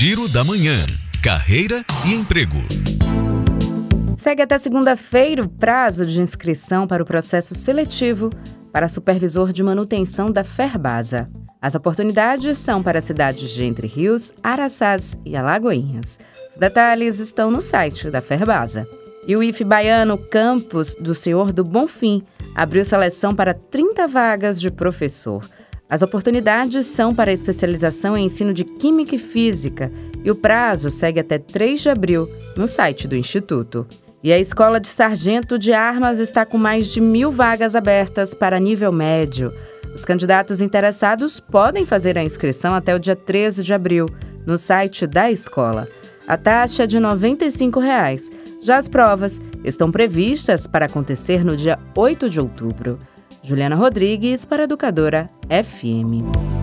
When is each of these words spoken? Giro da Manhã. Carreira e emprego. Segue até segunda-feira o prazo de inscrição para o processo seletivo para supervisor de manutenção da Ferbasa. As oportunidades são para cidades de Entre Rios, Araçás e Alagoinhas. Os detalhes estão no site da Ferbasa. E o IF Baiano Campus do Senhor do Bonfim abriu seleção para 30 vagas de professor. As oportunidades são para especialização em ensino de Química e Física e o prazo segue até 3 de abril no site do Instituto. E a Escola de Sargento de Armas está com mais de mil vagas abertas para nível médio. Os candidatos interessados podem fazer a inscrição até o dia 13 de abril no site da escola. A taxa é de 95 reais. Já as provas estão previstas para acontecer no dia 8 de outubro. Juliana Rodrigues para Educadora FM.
Giro 0.00 0.26
da 0.30 0.42
Manhã. 0.42 0.78
Carreira 1.22 1.84
e 2.06 2.14
emprego. 2.14 2.56
Segue 4.16 4.40
até 4.40 4.56
segunda-feira 4.56 5.42
o 5.42 5.48
prazo 5.50 6.06
de 6.06 6.22
inscrição 6.22 6.86
para 6.86 7.02
o 7.02 7.06
processo 7.06 7.54
seletivo 7.54 8.30
para 8.72 8.88
supervisor 8.88 9.52
de 9.52 9.62
manutenção 9.62 10.32
da 10.32 10.42
Ferbasa. 10.42 11.28
As 11.60 11.74
oportunidades 11.74 12.56
são 12.56 12.82
para 12.82 13.02
cidades 13.02 13.50
de 13.50 13.62
Entre 13.62 13.86
Rios, 13.86 14.32
Araçás 14.42 15.18
e 15.22 15.36
Alagoinhas. 15.36 16.18
Os 16.50 16.56
detalhes 16.56 17.18
estão 17.18 17.50
no 17.50 17.60
site 17.60 18.08
da 18.08 18.22
Ferbasa. 18.22 18.88
E 19.28 19.36
o 19.36 19.42
IF 19.42 19.62
Baiano 19.64 20.16
Campus 20.16 20.94
do 20.94 21.14
Senhor 21.14 21.52
do 21.52 21.62
Bonfim 21.62 22.22
abriu 22.54 22.86
seleção 22.86 23.34
para 23.34 23.52
30 23.52 24.08
vagas 24.08 24.58
de 24.58 24.70
professor. 24.70 25.42
As 25.90 26.02
oportunidades 26.02 26.86
são 26.86 27.12
para 27.12 27.32
especialização 27.32 28.16
em 28.16 28.26
ensino 28.26 28.54
de 28.54 28.64
Química 28.64 29.16
e 29.16 29.18
Física 29.18 29.90
e 30.24 30.30
o 30.30 30.36
prazo 30.36 30.88
segue 30.88 31.18
até 31.18 31.36
3 31.36 31.80
de 31.80 31.88
abril 31.88 32.28
no 32.56 32.68
site 32.68 33.08
do 33.08 33.16
Instituto. 33.16 33.84
E 34.22 34.32
a 34.32 34.38
Escola 34.38 34.78
de 34.78 34.86
Sargento 34.86 35.58
de 35.58 35.72
Armas 35.72 36.20
está 36.20 36.46
com 36.46 36.56
mais 36.56 36.92
de 36.92 37.00
mil 37.00 37.32
vagas 37.32 37.74
abertas 37.74 38.32
para 38.32 38.60
nível 38.60 38.92
médio. 38.92 39.50
Os 39.92 40.04
candidatos 40.04 40.60
interessados 40.60 41.40
podem 41.40 41.84
fazer 41.84 42.16
a 42.16 42.22
inscrição 42.22 42.72
até 42.72 42.94
o 42.94 42.98
dia 42.98 43.16
13 43.16 43.64
de 43.64 43.74
abril 43.74 44.06
no 44.46 44.56
site 44.56 45.08
da 45.08 45.28
escola. 45.28 45.88
A 46.24 46.36
taxa 46.36 46.84
é 46.84 46.86
de 46.86 47.00
95 47.00 47.80
reais. 47.80 48.30
Já 48.62 48.78
as 48.78 48.86
provas 48.86 49.40
estão 49.64 49.90
previstas 49.90 50.68
para 50.68 50.86
acontecer 50.86 51.44
no 51.44 51.56
dia 51.56 51.76
8 51.96 52.30
de 52.30 52.38
outubro. 52.38 52.96
Juliana 53.46 53.76
Rodrigues 53.76 54.44
para 54.46 54.64
Educadora 54.64 55.28
FM. 55.48 56.59